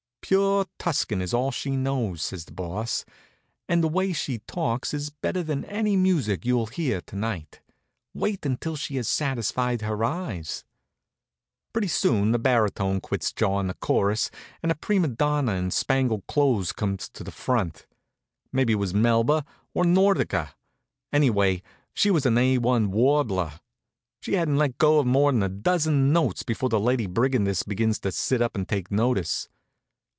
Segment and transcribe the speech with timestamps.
[0.31, 3.03] "Pure Tuscan is all she knows," says the Boss,
[3.67, 7.59] "and the way she talks it is better than any music you'll hear to night.
[8.13, 10.63] Wait until she has satisfied her eyes."
[11.73, 14.31] Pretty soon the baritone quits jawin' the chorus
[14.63, 17.85] and a prima donna in spangled clothes comes to the front.
[18.53, 19.43] Maybe it was Melba,
[19.73, 20.53] or Nordica.
[21.11, 21.61] Anyway,
[21.93, 23.59] she was an A 1 warbler.
[24.21, 28.13] She hadn't let go of more'n a dozen notes before the Lady Brigandess begins to
[28.13, 29.49] sit up and take notice.